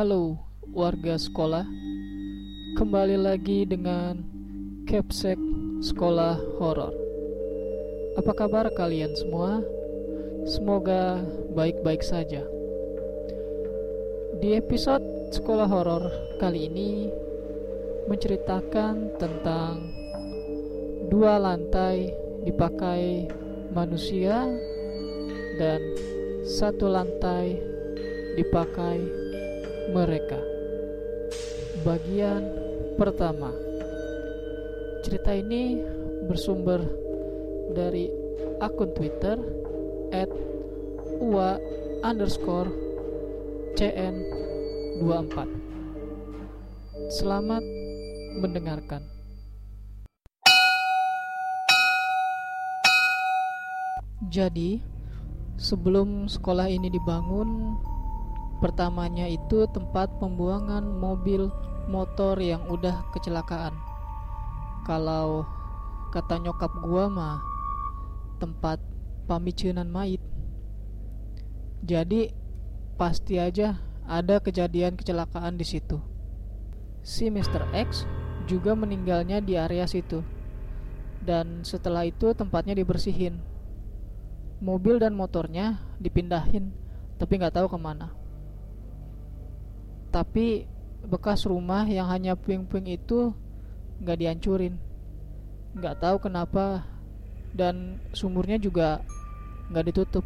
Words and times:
Halo 0.00 0.40
warga 0.72 1.20
sekolah. 1.20 1.68
Kembali 2.72 3.20
lagi 3.20 3.68
dengan 3.68 4.16
Capsek 4.88 5.36
Sekolah 5.84 6.40
Horor. 6.56 6.96
Apa 8.16 8.32
kabar 8.32 8.72
kalian 8.72 9.12
semua? 9.12 9.60
Semoga 10.48 11.20
baik-baik 11.52 12.00
saja. 12.00 12.40
Di 14.40 14.56
episode 14.56 15.04
Sekolah 15.36 15.68
Horor 15.68 16.08
kali 16.40 16.72
ini 16.72 17.12
Menceritakan 18.08 19.20
tentang 19.20 19.84
Dua 21.12 21.36
lantai 21.36 22.08
dipakai 22.48 23.28
manusia 23.76 24.48
Dan 25.60 25.80
satu 26.48 26.88
lantai 26.88 27.60
dipakai 28.40 29.19
mereka. 29.90 30.38
Bagian 31.82 32.42
pertama. 32.94 33.50
Cerita 35.02 35.34
ini 35.34 35.80
bersumber 36.28 36.78
dari 37.74 38.06
akun 38.60 38.92
Twitter 38.94 39.36
at 40.12 40.28
ua 41.20 41.56
underscore 42.04 42.68
cn24 43.76 45.36
Selamat 47.10 47.64
mendengarkan 48.38 49.02
Jadi 54.30 54.78
sebelum 55.58 56.30
sekolah 56.30 56.70
ini 56.70 56.86
dibangun 56.86 57.74
Pertamanya 58.60 59.24
itu 59.24 59.64
tempat 59.72 60.20
pembuangan 60.20 60.84
mobil 60.84 61.48
motor 61.88 62.36
yang 62.36 62.60
udah 62.68 63.08
kecelakaan. 63.16 63.72
Kalau 64.84 65.48
kata 66.12 66.36
nyokap 66.36 66.68
gua 66.84 67.08
mah 67.08 67.40
tempat 68.36 68.76
pamicunan 69.24 69.88
mayit. 69.88 70.20
Jadi 71.80 72.36
pasti 73.00 73.40
aja 73.40 73.80
ada 74.04 74.36
kejadian 74.44 74.92
kecelakaan 74.92 75.56
di 75.56 75.64
situ. 75.64 75.96
Si 77.00 77.32
Mr. 77.32 77.64
X 77.72 78.04
juga 78.44 78.76
meninggalnya 78.76 79.40
di 79.40 79.56
area 79.56 79.88
situ. 79.88 80.20
Dan 81.24 81.64
setelah 81.64 82.04
itu 82.04 82.36
tempatnya 82.36 82.76
dibersihin. 82.76 83.40
Mobil 84.60 85.00
dan 85.00 85.16
motornya 85.16 85.80
dipindahin, 85.96 86.68
tapi 87.16 87.40
nggak 87.40 87.56
tahu 87.56 87.72
ke 87.72 87.80
mana 87.80 88.19
tapi 90.10 90.66
bekas 91.06 91.46
rumah 91.46 91.86
yang 91.86 92.10
hanya 92.10 92.34
puing-puing 92.36 92.90
itu 92.90 93.32
nggak 94.02 94.18
dihancurin. 94.20 94.74
Nggak 95.78 95.98
tahu 96.02 96.16
kenapa. 96.28 96.84
Dan 97.50 97.98
sumurnya 98.14 98.62
juga 98.62 99.02
nggak 99.70 99.86
ditutup. 99.90 100.22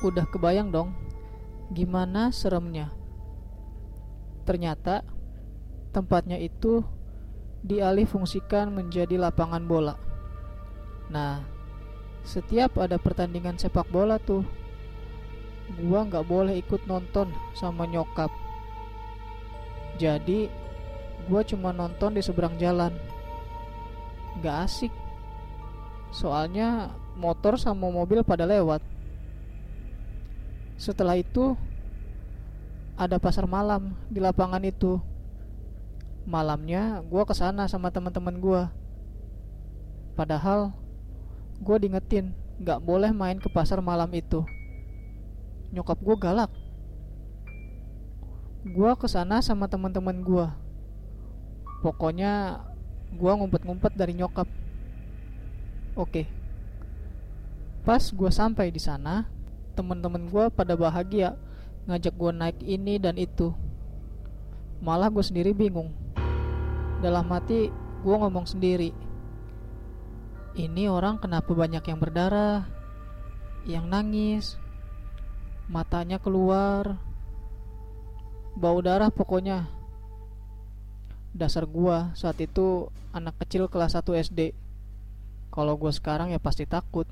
Udah 0.00 0.24
kebayang 0.28 0.72
dong 0.72 0.96
gimana 1.72 2.32
seremnya? 2.32 2.88
Ternyata 4.48 5.04
tempatnya 5.92 6.40
itu 6.40 6.80
dialih 7.60 8.08
fungsikan 8.08 8.72
menjadi 8.72 9.20
lapangan 9.20 9.64
bola. 9.68 9.94
Nah 11.12 11.44
setiap 12.24 12.76
ada 12.80 12.96
pertandingan 13.00 13.56
sepak 13.56 13.88
bola 13.88 14.20
tuh 14.20 14.44
gua 15.80 16.04
nggak 16.04 16.26
boleh 16.26 16.56
ikut 16.60 16.84
nonton 16.84 17.32
sama 17.56 17.84
nyokap 17.88 18.28
jadi 20.00 20.48
gue 21.28 21.42
cuma 21.52 21.76
nonton 21.76 22.16
di 22.16 22.24
seberang 22.24 22.56
jalan. 22.56 22.96
Gak 24.40 24.56
asik. 24.64 24.92
Soalnya 26.08 26.96
motor 27.20 27.60
sama 27.60 27.92
mobil 27.92 28.24
pada 28.24 28.48
lewat. 28.48 28.80
Setelah 30.80 31.20
itu 31.20 31.52
Ada 32.96 33.16
pasar 33.16 33.44
malam 33.48 33.96
di 34.12 34.20
lapangan 34.20 34.60
itu. 34.64 35.00
Malamnya 36.24 37.00
gue 37.04 37.22
ke 37.24 37.32
sana 37.32 37.64
sama 37.64 37.88
teman-teman 37.88 38.36
gue 38.36 38.62
Padahal 40.12 40.76
Gue 41.64 41.80
diingetin 41.80 42.36
Gak 42.60 42.84
boleh 42.84 43.08
main 43.16 43.40
ke 43.40 43.48
pasar 43.48 43.80
malam 43.80 44.12
itu. 44.12 44.44
Nyokap 45.72 45.96
gue 45.96 46.16
galak 46.20 46.52
Gua 48.60 48.92
ke 48.92 49.08
sana 49.08 49.40
sama 49.40 49.72
teman-teman 49.72 50.20
gua. 50.20 50.52
Pokoknya 51.80 52.60
gua 53.16 53.40
ngumpet-ngumpet 53.40 53.96
dari 53.96 54.12
nyokap. 54.12 54.44
Oke. 55.96 56.28
Pas 57.88 58.12
gua 58.12 58.28
sampai 58.28 58.68
di 58.68 58.78
sana, 58.78 59.24
teman-teman 59.72 60.28
gua 60.28 60.52
pada 60.52 60.76
bahagia 60.76 61.40
ngajak 61.88 62.12
gua 62.12 62.36
naik 62.36 62.60
ini 62.60 63.00
dan 63.00 63.16
itu. 63.16 63.56
Malah 64.80 65.12
gue 65.12 65.20
sendiri 65.20 65.52
bingung. 65.52 65.92
Dalam 67.04 67.28
hati 67.28 67.68
gue 68.00 68.16
ngomong 68.16 68.48
sendiri. 68.48 68.96
Ini 70.56 70.88
orang 70.88 71.20
kenapa 71.20 71.52
banyak 71.52 71.84
yang 71.84 72.00
berdarah, 72.00 72.64
yang 73.68 73.92
nangis, 73.92 74.56
matanya 75.68 76.16
keluar, 76.16 76.96
bau 78.56 78.78
darah 78.82 79.12
pokoknya. 79.12 79.70
Dasar 81.30 81.62
gua 81.62 82.10
saat 82.18 82.42
itu 82.42 82.90
anak 83.14 83.38
kecil 83.46 83.70
kelas 83.70 83.94
1 83.94 84.02
SD 84.18 84.50
kalau 85.54 85.78
gua 85.78 85.94
sekarang 85.94 86.34
ya 86.34 86.42
pasti 86.42 86.66
takut. 86.66 87.06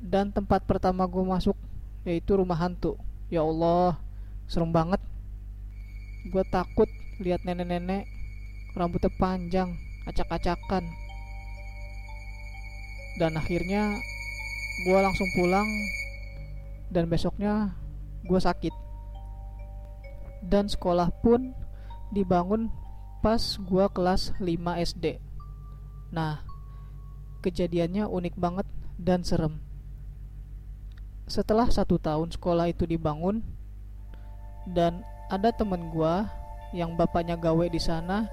Dan 0.00 0.32
tempat 0.32 0.64
pertama 0.64 1.04
gua 1.04 1.36
masuk 1.36 1.56
yaitu 2.08 2.36
rumah 2.40 2.56
hantu. 2.56 2.96
Ya 3.28 3.44
Allah 3.44 4.00
serem 4.48 4.72
banget. 4.72 5.00
Gua 6.32 6.44
takut 6.48 6.88
lihat 7.20 7.44
nenek-nenek 7.44 8.08
rambutnya 8.76 9.12
panjang 9.20 9.76
acak-acakan. 10.08 10.84
Dan 13.20 13.36
akhirnya 13.36 13.96
gua 14.88 15.04
langsung 15.04 15.28
pulang 15.36 15.68
dan 16.92 17.08
besoknya 17.08 17.72
gua 18.28 18.40
sakit 18.40 18.85
dan 20.46 20.70
sekolah 20.70 21.10
pun 21.20 21.50
dibangun 22.14 22.70
pas 23.18 23.58
gua 23.66 23.90
kelas 23.90 24.30
5 24.38 24.46
SD. 24.86 25.18
Nah, 26.14 26.46
kejadiannya 27.42 28.06
unik 28.06 28.34
banget 28.38 28.66
dan 28.94 29.26
serem. 29.26 29.58
Setelah 31.26 31.66
satu 31.66 31.98
tahun 31.98 32.30
sekolah 32.30 32.70
itu 32.70 32.86
dibangun 32.86 33.42
dan 34.70 35.02
ada 35.26 35.50
temen 35.50 35.90
gua 35.90 36.30
yang 36.70 36.94
bapaknya 36.94 37.34
gawe 37.34 37.66
di 37.66 37.82
sana 37.82 38.30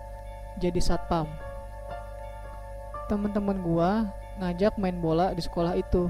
jadi 0.62 0.78
satpam. 0.78 1.26
Temen-temen 3.10 3.58
gua 3.66 4.14
ngajak 4.38 4.78
main 4.78 4.98
bola 5.02 5.34
di 5.34 5.42
sekolah 5.42 5.74
itu. 5.78 6.10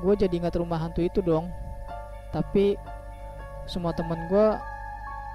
Gue 0.00 0.14
jadi 0.14 0.30
ingat 0.38 0.54
rumah 0.56 0.78
hantu 0.78 1.02
itu 1.02 1.18
dong. 1.20 1.50
Tapi 2.30 2.78
semua 3.68 3.92
temen 3.96 4.28
gue 4.28 4.48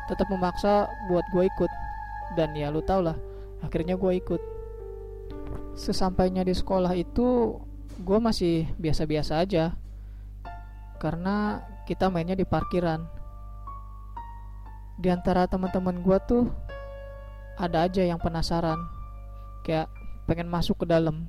tetap 0.06 0.28
memaksa 0.30 0.90
buat 1.10 1.26
gue 1.34 1.46
ikut. 1.50 1.72
Dan 2.34 2.54
ya 2.58 2.74
lu 2.74 2.82
tau 2.82 3.02
lah 3.02 3.18
akhirnya 3.62 3.98
gue 3.98 4.12
ikut. 4.18 4.42
Sesampainya 5.76 6.46
di 6.48 6.56
sekolah 6.56 6.96
itu 6.96 7.60
gue 8.00 8.20
masih 8.22 8.70
biasa-biasa 8.80 9.44
aja. 9.44 9.76
Karena 11.02 11.62
kita 11.86 12.08
mainnya 12.08 12.38
di 12.38 12.48
parkiran. 12.48 13.04
Di 14.96 15.12
antara 15.12 15.44
teman-teman 15.46 16.00
gue 16.00 16.18
tuh 16.24 16.44
ada 17.60 17.84
aja 17.86 18.04
yang 18.04 18.22
penasaran. 18.22 18.80
Kayak 19.68 19.92
pengen 20.26 20.48
masuk 20.48 20.82
ke 20.82 20.86
dalam. 20.88 21.28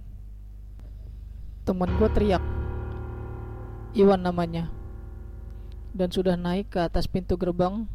Temen 1.66 1.90
gue 1.98 2.08
teriak. 2.14 2.44
Iwan 3.96 4.22
namanya 4.22 4.70
dan 5.96 6.12
sudah 6.12 6.36
naik 6.36 6.68
ke 6.68 6.78
atas 6.84 7.08
pintu 7.08 7.40
gerbang 7.40 7.88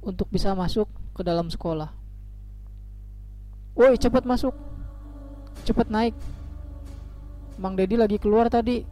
untuk 0.00 0.32
bisa 0.32 0.56
masuk 0.56 0.88
ke 1.12 1.20
dalam 1.20 1.52
sekolah. 1.52 1.92
Woi, 3.76 4.00
cepat 4.00 4.24
masuk. 4.24 4.56
Cepat 5.68 5.92
naik. 5.92 6.16
Mang 7.60 7.76
Dedi 7.76 8.00
lagi 8.00 8.16
keluar 8.16 8.48
tadi. 8.48 8.84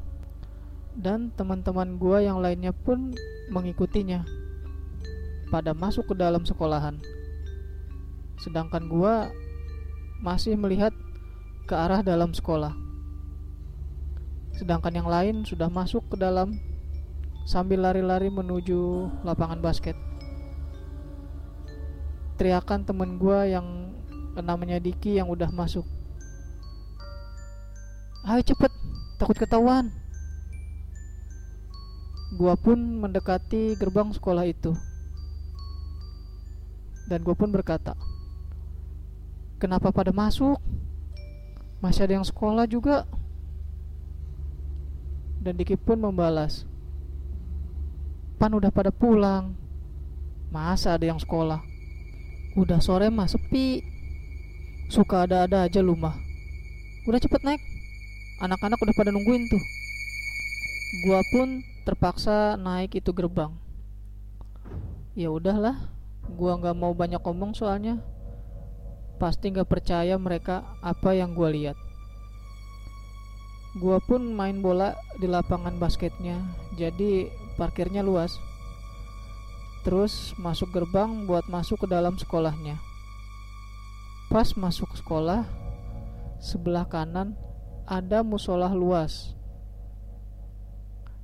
Dan 0.93 1.33
teman-teman 1.33 1.97
gua 1.97 2.21
yang 2.21 2.45
lainnya 2.45 2.77
pun 2.77 3.17
mengikutinya. 3.49 4.23
Pada 5.49 5.73
masuk 5.73 6.13
ke 6.13 6.15
dalam 6.15 6.45
sekolahan. 6.45 7.01
Sedangkan 8.41 8.87
gua 8.87 9.33
masih 10.21 10.55
melihat 10.61 10.93
ke 11.65 11.73
arah 11.73 12.05
dalam 12.05 12.37
sekolah. 12.37 12.77
Sedangkan 14.57 14.93
yang 14.93 15.09
lain 15.09 15.49
sudah 15.49 15.73
masuk 15.73 16.05
ke 16.13 16.17
dalam 16.21 16.61
sambil 17.51 17.83
lari-lari 17.83 18.31
menuju 18.31 19.11
lapangan 19.27 19.59
basket. 19.59 19.99
Teriakan 22.39 22.87
temen 22.87 23.19
gue 23.19 23.51
yang 23.51 23.91
namanya 24.39 24.79
Diki 24.79 25.19
yang 25.19 25.27
udah 25.27 25.51
masuk. 25.51 25.83
Ayo 28.23 28.47
cepet, 28.47 28.71
takut 29.19 29.35
ketahuan. 29.35 29.91
Gua 32.39 32.55
pun 32.55 32.79
mendekati 32.79 33.75
gerbang 33.75 34.15
sekolah 34.15 34.47
itu. 34.47 34.71
Dan 37.11 37.27
gue 37.27 37.35
pun 37.35 37.51
berkata, 37.51 37.99
Kenapa 39.59 39.91
pada 39.91 40.15
masuk? 40.15 40.63
Masih 41.83 42.07
ada 42.07 42.23
yang 42.23 42.25
sekolah 42.25 42.71
juga. 42.71 43.11
Dan 45.43 45.59
Diki 45.59 45.75
pun 45.75 45.99
membalas, 45.99 46.70
Pan 48.41 48.57
udah 48.57 48.73
pada 48.73 48.89
pulang. 48.89 49.53
Masa 50.49 50.97
ada 50.97 51.05
yang 51.05 51.21
sekolah? 51.21 51.61
Udah 52.57 52.81
sore 52.81 53.13
mah 53.13 53.29
sepi. 53.29 53.85
Suka 54.89 55.29
ada-ada 55.29 55.69
aja 55.69 55.85
lu 55.85 55.93
mah. 55.93 56.17
Udah 57.05 57.21
cepet 57.21 57.45
naik. 57.45 57.61
Anak-anak 58.41 58.81
udah 58.81 58.97
pada 58.97 59.13
nungguin 59.13 59.45
tuh. 59.45 59.61
Gua 61.05 61.21
pun 61.29 61.61
terpaksa 61.85 62.57
naik 62.57 62.97
itu 62.97 63.13
gerbang. 63.13 63.53
Ya 65.13 65.29
udahlah, 65.29 65.77
gua 66.33 66.57
nggak 66.57 66.77
mau 66.81 66.97
banyak 66.97 67.21
ngomong 67.21 67.53
soalnya 67.53 68.01
pasti 69.21 69.53
nggak 69.53 69.69
percaya 69.69 70.17
mereka 70.17 70.65
apa 70.81 71.13
yang 71.13 71.37
gua 71.37 71.53
lihat. 71.53 71.77
Gua 73.77 74.01
pun 74.01 74.33
main 74.33 74.65
bola 74.65 74.97
di 75.21 75.29
lapangan 75.29 75.77
basketnya, 75.77 76.41
jadi 76.81 77.29
parkirnya 77.59 78.05
luas. 78.05 78.37
Terus 79.81 80.37
masuk 80.37 80.71
gerbang 80.77 81.25
buat 81.25 81.49
masuk 81.49 81.83
ke 81.83 81.87
dalam 81.89 82.21
sekolahnya. 82.21 82.77
Pas 84.29 84.53
masuk 84.55 84.93
sekolah, 84.95 85.49
sebelah 86.39 86.85
kanan 86.87 87.35
ada 87.89 88.23
musola 88.23 88.71
luas. 88.71 89.35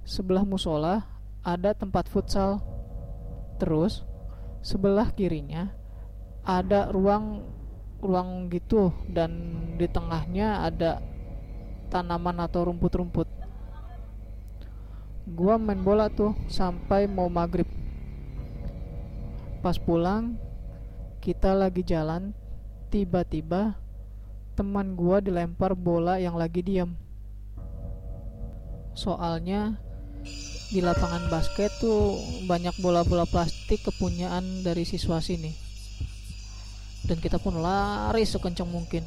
Sebelah 0.02 0.42
musola 0.42 1.06
ada 1.46 1.76
tempat 1.76 2.10
futsal. 2.10 2.64
Terus 3.62 4.02
sebelah 4.64 5.14
kirinya 5.14 5.70
ada 6.42 6.90
ruang 6.90 7.46
ruang 8.02 8.50
gitu 8.50 8.90
dan 9.10 9.30
di 9.78 9.86
tengahnya 9.86 10.66
ada 10.66 11.02
tanaman 11.88 12.42
atau 12.42 12.66
rumput-rumput 12.66 13.45
gua 15.26 15.58
main 15.58 15.82
bola 15.82 16.06
tuh 16.06 16.32
sampai 16.46 17.10
mau 17.10 17.26
maghrib. 17.26 17.66
Pas 19.58 19.74
pulang 19.74 20.38
kita 21.18 21.50
lagi 21.50 21.82
jalan 21.82 22.30
tiba-tiba 22.94 23.74
teman 24.54 24.94
gua 24.94 25.18
dilempar 25.18 25.74
bola 25.74 26.22
yang 26.22 26.38
lagi 26.38 26.62
diam 26.62 26.94
soalnya 28.96 29.76
di 30.72 30.80
lapangan 30.80 31.28
basket 31.28 31.70
tuh 31.78 32.16
banyak 32.48 32.72
bola-bola 32.80 33.28
plastik 33.28 33.84
kepunyaan 33.86 34.64
dari 34.66 34.82
siswa 34.82 35.22
sini. 35.22 35.52
Dan 37.06 37.22
kita 37.22 37.38
pun 37.38 37.62
lari 37.62 38.26
sekencang 38.26 38.66
mungkin. 38.66 39.06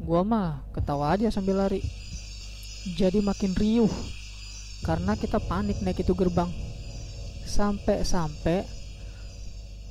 Gua 0.00 0.24
mah 0.24 0.64
ketawa 0.72 1.12
aja 1.12 1.28
sambil 1.28 1.60
lari. 1.60 1.84
Jadi 2.96 3.20
makin 3.20 3.52
riuh 3.52 3.92
karena 4.82 5.14
kita 5.14 5.38
panik 5.38 5.78
naik 5.80 6.02
itu 6.02 6.12
gerbang. 6.12 6.50
Sampai-sampai 7.46 8.66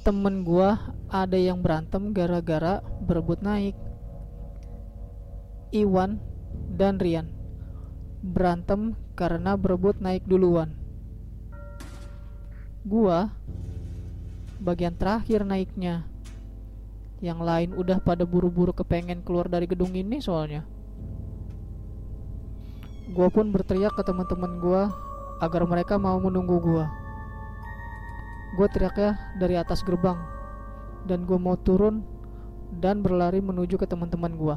temen 0.03 0.43
gua 0.43 0.95
ada 1.07 1.39
yang 1.39 1.63
berantem 1.63 2.11
gara-gara 2.11 2.83
berebut 3.03 3.39
naik. 3.39 3.75
Iwan 5.71 6.19
dan 6.75 6.99
Rian 6.99 7.31
berantem 8.21 8.93
karena 9.15 9.55
berebut 9.55 9.97
naik 10.03 10.27
duluan. 10.27 10.75
Gua 12.83 13.31
bagian 14.59 14.93
terakhir 14.93 15.47
naiknya. 15.47 16.05
Yang 17.21 17.39
lain 17.45 17.69
udah 17.77 18.01
pada 18.01 18.25
buru-buru 18.25 18.73
kepengen 18.73 19.21
keluar 19.21 19.45
dari 19.45 19.69
gedung 19.69 19.93
ini 19.93 20.17
soalnya 20.17 20.65
Gue 23.11 23.27
pun 23.27 23.51
berteriak 23.51 23.91
ke 23.91 24.07
teman-teman 24.07 24.55
gue 24.63 24.81
agar 25.43 25.61
mereka 25.67 25.99
mau 25.99 26.15
menunggu 26.15 26.63
gue. 26.63 26.85
Gue 28.55 28.67
teriaknya 28.71 29.19
dari 29.35 29.59
atas 29.59 29.83
gerbang 29.83 30.15
dan 31.03 31.27
gue 31.27 31.35
mau 31.35 31.59
turun 31.59 32.07
dan 32.79 33.03
berlari 33.03 33.43
menuju 33.43 33.75
ke 33.75 33.83
teman-teman 33.83 34.31
gue. 34.39 34.55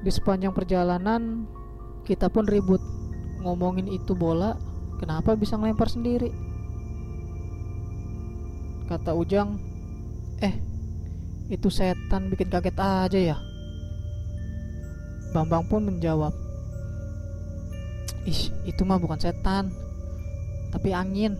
Di 0.00 0.08
sepanjang 0.08 0.56
perjalanan 0.56 1.44
kita 2.08 2.32
pun 2.32 2.48
ribut 2.48 2.80
ngomongin 3.44 3.84
itu 3.92 4.16
bola 4.16 4.56
kenapa 4.96 5.36
bisa 5.36 5.60
ngelempar 5.60 5.92
sendiri. 5.92 6.32
Kata 8.88 9.12
Ujang, 9.12 9.60
eh 10.40 10.56
itu 11.52 11.68
setan 11.68 12.32
bikin 12.32 12.48
kaget 12.48 12.76
aja 12.80 13.20
ya. 13.20 13.49
Bambang 15.30 15.62
pun 15.70 15.86
menjawab, 15.86 16.34
Ih, 18.28 18.52
itu 18.68 18.82
mah 18.84 19.00
bukan 19.00 19.16
setan, 19.16 19.72
tapi 20.74 20.92
angin. 20.92 21.38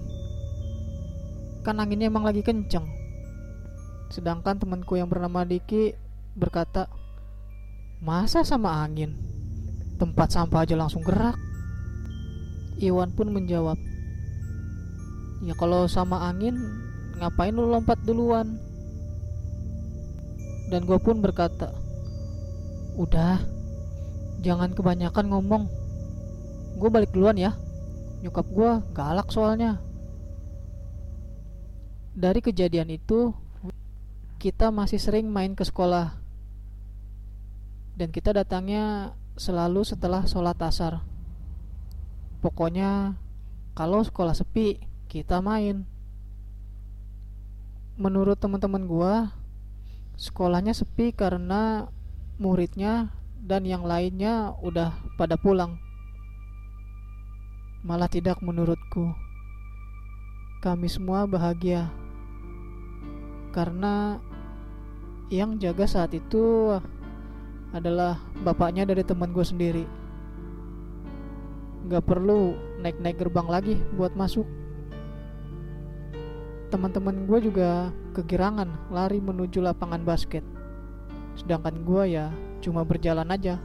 Kan 1.61 1.77
anginnya 1.77 2.09
emang 2.09 2.25
lagi 2.25 2.41
kenceng. 2.41 2.89
Sedangkan 4.09 4.57
temanku 4.57 4.97
yang 4.97 5.07
bernama 5.07 5.45
Diki 5.45 5.93
berkata, 6.35 6.89
Masa 8.01 8.43
sama 8.43 8.81
angin? 8.81 9.13
Tempat 10.01 10.33
sampah 10.33 10.65
aja 10.65 10.73
langsung 10.73 11.05
gerak. 11.05 11.37
Iwan 12.81 13.13
pun 13.13 13.29
menjawab, 13.29 13.77
Ya 15.45 15.53
kalau 15.53 15.85
sama 15.85 16.25
angin, 16.25 16.57
ngapain 17.21 17.53
lu 17.53 17.69
lompat 17.69 18.01
duluan? 18.09 18.57
Dan 20.73 20.89
gue 20.89 20.97
pun 20.97 21.21
berkata, 21.21 21.77
Udah, 22.97 23.60
jangan 24.41 24.73
kebanyakan 24.73 25.29
ngomong. 25.29 25.69
Gue 26.81 26.89
balik 26.89 27.13
duluan 27.13 27.37
ya. 27.37 27.53
Nyokap 28.25 28.47
gue 28.49 28.71
galak 28.97 29.29
soalnya. 29.29 29.81
Dari 32.17 32.41
kejadian 32.41 32.91
itu 32.93 33.33
kita 34.41 34.73
masih 34.73 34.97
sering 34.97 35.29
main 35.29 35.53
ke 35.53 35.65
sekolah. 35.65 36.17
Dan 37.97 38.09
kita 38.09 38.33
datangnya 38.33 39.13
selalu 39.37 39.85
setelah 39.85 40.25
sholat 40.25 40.57
asar. 40.65 41.05
Pokoknya 42.41 43.21
kalau 43.77 44.01
sekolah 44.01 44.33
sepi 44.33 44.81
kita 45.13 45.45
main. 45.45 45.85
Menurut 48.01 48.41
teman-teman 48.41 48.89
gue 48.89 49.15
sekolahnya 50.17 50.73
sepi 50.73 51.13
karena 51.13 51.93
muridnya 52.41 53.13
dan 53.41 53.65
yang 53.65 53.83
lainnya 53.89 54.53
udah 54.61 54.93
pada 55.17 55.41
pulang. 55.41 55.81
Malah 57.81 58.13
tidak 58.13 58.45
menurutku. 58.45 59.17
Kami 60.61 60.87
semua 60.93 61.25
bahagia 61.25 61.89
karena 63.51 64.21
yang 65.33 65.59
jaga 65.59 65.89
saat 65.89 66.13
itu 66.15 66.75
adalah 67.73 68.19
bapaknya 68.43 68.85
dari 68.87 69.01
teman 69.03 69.33
gue 69.33 69.47
sendiri. 69.47 69.85
Gak 71.91 72.05
perlu 72.07 72.55
naik-naik 72.85 73.19
gerbang 73.19 73.49
lagi 73.49 73.75
buat 73.97 74.15
masuk. 74.15 74.45
Teman-teman 76.71 77.27
gue 77.27 77.51
juga 77.51 77.91
kegirangan 78.15 78.93
lari 78.93 79.19
menuju 79.19 79.59
lapangan 79.65 80.05
basket. 80.07 80.45
Sedangkan 81.35 81.83
gue 81.83 82.21
ya 82.21 82.31
cuma 82.61 82.85
berjalan 82.85 83.27
aja 83.33 83.57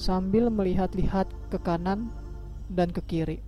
sambil 0.00 0.48
melihat-lihat 0.48 1.28
ke 1.52 1.58
kanan 1.60 2.08
dan 2.70 2.88
ke 2.88 3.02
kiri. 3.04 3.38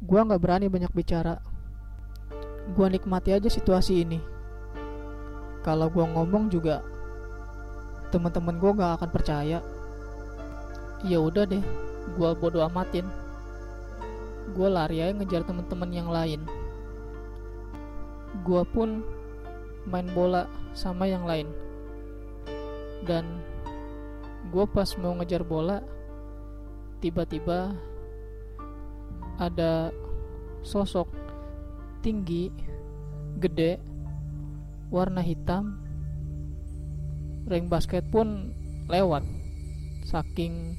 Gua 0.00 0.24
nggak 0.24 0.40
berani 0.40 0.66
banyak 0.72 0.88
bicara. 0.96 1.42
Gua 2.72 2.88
nikmati 2.88 3.36
aja 3.36 3.52
situasi 3.52 4.00
ini. 4.00 4.16
Kalau 5.60 5.92
gua 5.92 6.08
ngomong 6.08 6.48
juga 6.48 6.80
teman-teman 8.08 8.56
gua 8.56 8.72
nggak 8.72 8.92
akan 8.96 9.10
percaya. 9.12 9.58
Ya 11.04 11.18
udah 11.20 11.44
deh, 11.44 11.60
gua 12.16 12.32
bodo 12.32 12.64
amatin. 12.64 13.04
Gua 14.56 14.72
lari 14.72 15.04
aja 15.04 15.12
ngejar 15.12 15.44
teman-teman 15.44 15.90
yang 15.92 16.08
lain. 16.08 16.40
Gua 18.40 18.64
pun 18.64 19.04
main 19.84 20.08
bola 20.16 20.48
sama 20.72 21.04
yang 21.04 21.28
lain 21.28 21.50
dan 23.04 23.40
gue 24.50 24.64
pas 24.70 24.88
mau 24.98 25.14
ngejar 25.16 25.44
bola 25.46 25.80
tiba-tiba 27.00 27.72
ada 29.40 29.88
sosok 30.60 31.08
tinggi, 32.04 32.52
gede, 33.40 33.80
warna 34.92 35.24
hitam. 35.24 35.80
Ring 37.48 37.68
basket 37.68 38.04
pun 38.08 38.52
lewat. 38.88 39.24
Saking 40.04 40.76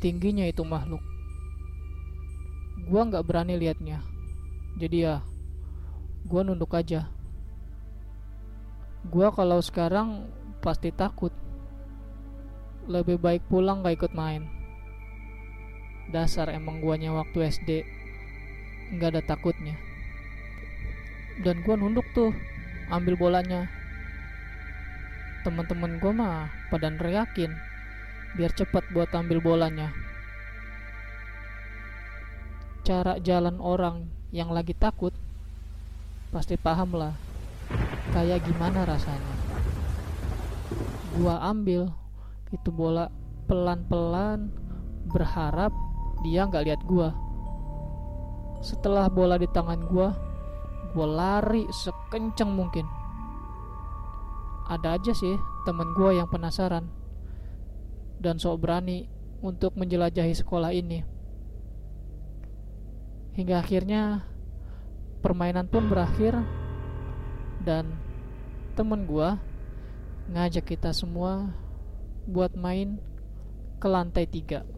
tingginya 0.00 0.48
itu 0.48 0.64
makhluk. 0.64 1.00
Gua 2.88 3.04
nggak 3.04 3.24
berani 3.28 3.60
liatnya. 3.60 4.00
Jadi 4.80 5.04
ya, 5.04 5.20
gua 6.24 6.44
nunduk 6.44 6.72
aja. 6.72 7.12
Gua 9.08 9.28
kalau 9.32 9.60
sekarang 9.60 10.28
pasti 10.64 10.92
takut. 10.92 11.32
Lebih 12.88 13.20
baik 13.20 13.44
pulang 13.52 13.84
gak 13.84 14.00
ikut 14.00 14.12
main. 14.16 14.48
Dasar 16.08 16.48
emang 16.48 16.80
guanya 16.80 17.12
waktu 17.12 17.52
SD 17.52 17.84
nggak 18.96 19.12
ada 19.12 19.20
takutnya. 19.20 19.76
Dan 21.44 21.60
gua 21.60 21.76
nunduk 21.76 22.08
tuh 22.16 22.32
ambil 22.88 23.20
bolanya. 23.20 23.68
Teman-teman 25.44 26.00
gua 26.00 26.12
mah 26.16 26.48
pada 26.72 26.88
neriakin 26.88 27.52
biar 28.40 28.56
cepat 28.56 28.88
buat 28.96 29.12
ambil 29.12 29.44
bolanya. 29.44 29.92
Cara 32.88 33.20
jalan 33.20 33.60
orang 33.60 34.08
yang 34.32 34.48
lagi 34.48 34.72
takut 34.72 35.12
pasti 36.32 36.56
paham 36.56 36.96
lah 36.96 37.12
kayak 38.16 38.48
gimana 38.48 38.88
rasanya. 38.88 39.36
Gua 41.20 41.44
ambil 41.44 41.92
itu 42.48 42.72
bola 42.72 43.12
pelan-pelan 43.48 44.48
berharap 45.08 45.72
dia 46.24 46.44
nggak 46.44 46.64
lihat 46.68 46.80
gua. 46.84 47.12
Setelah 48.64 49.06
bola 49.08 49.38
di 49.38 49.48
tangan 49.48 49.84
gua 49.86 50.12
gua 50.92 51.06
lari 51.06 51.68
sekencang 51.68 52.48
mungkin. 52.48 52.86
Ada 54.68 55.00
aja 55.00 55.12
sih 55.16 55.36
temen 55.64 55.92
gua 55.96 56.12
yang 56.16 56.28
penasaran 56.28 56.88
dan 58.20 58.36
sok 58.36 58.64
berani 58.64 59.08
untuk 59.40 59.76
menjelajahi 59.78 60.34
sekolah 60.34 60.74
ini. 60.74 61.04
Hingga 63.38 63.62
akhirnya 63.62 64.26
permainan 65.22 65.70
pun 65.70 65.86
berakhir 65.86 66.34
dan 67.62 67.94
temen 68.74 69.06
gua 69.06 69.38
ngajak 70.28 70.74
kita 70.74 70.90
semua 70.92 71.54
buat 72.28 72.52
main 72.52 73.00
ke 73.80 73.88
lantai 73.88 74.28
tiga. 74.28 74.68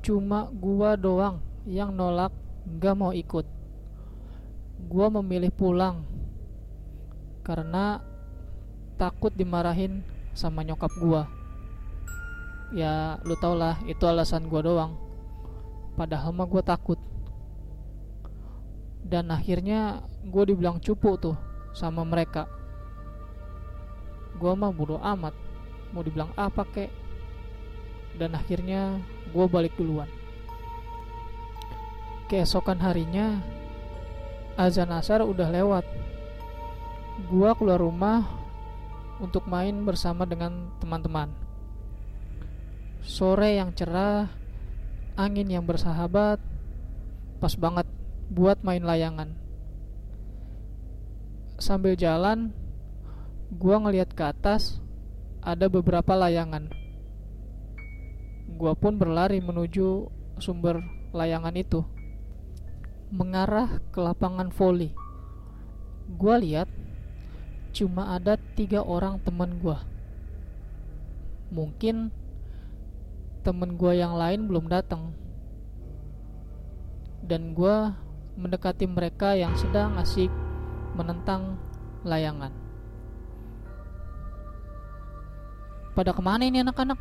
Cuma 0.00 0.48
gua 0.56 0.96
doang 0.96 1.44
yang 1.68 1.92
nolak 1.92 2.32
gak 2.80 2.96
mau 2.96 3.12
ikut. 3.12 3.44
Gua 4.88 5.12
memilih 5.12 5.52
pulang 5.52 6.08
karena 7.44 8.00
takut 8.96 9.36
dimarahin 9.36 10.00
sama 10.32 10.64
nyokap 10.64 10.90
gua. 10.96 11.28
Ya 12.72 13.20
lu 13.28 13.36
tau 13.36 13.52
lah 13.52 13.76
itu 13.84 14.02
alasan 14.08 14.48
gua 14.48 14.64
doang. 14.64 14.92
Padahal 15.92 16.32
mah 16.32 16.48
gua 16.48 16.64
takut. 16.64 16.96
Dan 19.06 19.30
akhirnya 19.30 20.02
gue 20.26 20.50
dibilang 20.50 20.82
cupu 20.82 21.14
tuh 21.14 21.38
sama 21.70 22.02
mereka. 22.02 22.50
Gue 24.34 24.50
mah 24.58 24.74
bodo 24.74 24.98
amat 24.98 25.45
mau 25.90 26.02
dibilang 26.02 26.32
apa 26.34 26.62
kek 26.70 26.90
dan 28.16 28.34
akhirnya 28.34 28.98
gue 29.30 29.46
balik 29.46 29.74
duluan. 29.76 30.08
Keesokan 32.26 32.82
harinya 32.82 33.38
azan 34.58 34.90
asar 34.90 35.22
udah 35.22 35.52
lewat. 35.52 35.84
Gue 37.30 37.50
keluar 37.56 37.80
rumah 37.80 38.26
untuk 39.22 39.48
main 39.48 39.72
bersama 39.84 40.28
dengan 40.28 40.68
teman-teman. 40.82 41.32
Sore 43.06 43.54
yang 43.56 43.70
cerah 43.70 44.26
angin 45.16 45.48
yang 45.48 45.64
bersahabat 45.64 46.42
pas 47.40 47.54
banget 47.56 47.86
buat 48.28 48.60
main 48.66 48.84
layangan. 48.84 49.32
Sambil 51.56 51.96
jalan 51.96 52.52
gua 53.48 53.80
ngeliat 53.80 54.12
ke 54.12 54.22
atas 54.26 54.82
ada 55.46 55.70
beberapa 55.70 56.18
layangan. 56.18 56.66
Gua 58.58 58.74
pun 58.74 58.98
berlari 58.98 59.38
menuju 59.38 60.10
sumber 60.42 60.82
layangan 61.14 61.54
itu. 61.54 61.86
Mengarah 63.14 63.78
ke 63.94 64.02
lapangan 64.02 64.50
voli. 64.50 64.90
Gua 66.18 66.42
lihat 66.42 66.66
Cuma 67.76 68.16
ada 68.16 68.40
tiga 68.56 68.80
orang 68.80 69.20
teman 69.20 69.60
gua. 69.60 69.84
Mungkin 71.52 72.08
temen 73.44 73.76
gua 73.76 73.92
yang 73.92 74.16
lain 74.16 74.48
belum 74.48 74.72
datang. 74.72 75.12
Dan 77.20 77.52
gua 77.52 78.00
mendekati 78.40 78.88
mereka 78.88 79.36
yang 79.36 79.52
sedang 79.60 79.92
asik 80.00 80.32
menentang 80.96 81.60
layangan 82.00 82.65
Pada 85.96 86.12
ke 86.12 86.20
mana 86.20 86.44
ini 86.44 86.60
anak-anak? 86.60 87.00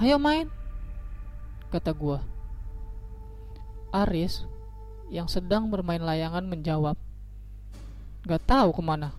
Ayo 0.00 0.16
main 0.16 0.48
Kata 1.68 1.92
gua. 1.92 2.24
Aris 3.92 4.48
Yang 5.12 5.36
sedang 5.36 5.68
bermain 5.68 6.00
layangan 6.00 6.48
menjawab 6.48 6.96
Gak 8.24 8.48
tahu 8.48 8.72
ke 8.72 8.80
mana. 8.80 9.12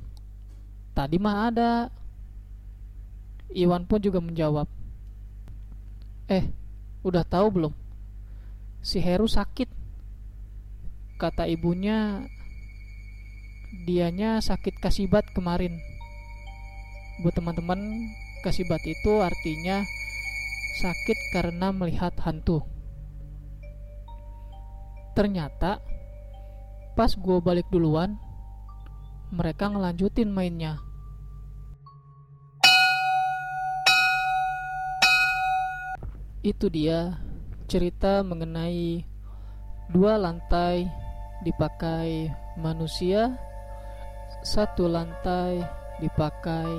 Tadi 0.97 1.21
mah 1.21 1.53
ada. 1.53 1.93
Iwan 3.53 3.85
pun 3.85 4.01
juga 4.01 4.17
menjawab 4.17 4.65
Eh 6.25 6.49
Udah 7.05 7.21
tahu 7.21 7.47
belum? 7.61 7.73
Si 8.81 8.97
Heru 8.97 9.29
sakit. 9.29 9.69
Kata 11.21 11.45
ibunya 11.45 12.25
Dianya 13.85 14.41
sakit 14.41 14.81
kasibat 14.81 15.29
kemarin. 15.29 15.77
Buat 17.21 17.37
teman-teman 17.37 18.09
Kasibat 18.39 18.79
itu 18.87 19.19
artinya 19.19 19.83
sakit 20.79 21.17
karena 21.35 21.75
melihat 21.75 22.15
hantu. 22.23 22.63
Ternyata 25.11 25.83
pas 26.95 27.11
gue 27.11 27.37
balik 27.43 27.67
duluan, 27.67 28.15
mereka 29.35 29.67
ngelanjutin 29.67 30.31
mainnya. 30.31 30.79
Itu 36.39 36.71
dia 36.71 37.19
cerita 37.67 38.23
mengenai 38.23 39.03
dua 39.91 40.15
lantai 40.15 40.87
dipakai 41.43 42.31
manusia, 42.55 43.35
satu 44.47 44.87
lantai 44.87 45.59
dipakai 45.99 46.71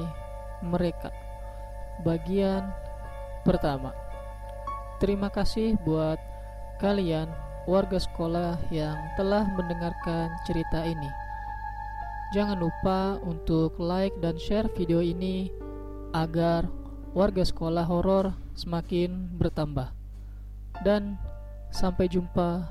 mereka. 0.65 1.30
Bagian 2.01 2.71
pertama. 3.45 3.93
Terima 5.01 5.33
kasih 5.33 5.81
buat 5.85 6.21
kalian 6.81 7.29
warga 7.69 8.01
sekolah 8.01 8.57
yang 8.73 8.97
telah 9.17 9.45
mendengarkan 9.53 10.33
cerita 10.49 10.85
ini. 10.85 11.11
Jangan 12.31 12.63
lupa 12.63 13.19
untuk 13.27 13.75
like 13.83 14.15
dan 14.23 14.39
share 14.39 14.71
video 14.79 15.03
ini 15.03 15.51
agar 16.15 16.71
warga 17.11 17.43
sekolah 17.43 17.85
horor 17.85 18.33
semakin 18.55 19.35
bertambah. 19.35 19.91
Dan 20.87 21.19
sampai 21.75 22.07
jumpa 22.07 22.65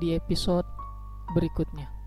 di 0.00 0.16
episode 0.16 0.66
berikutnya. 1.36 2.01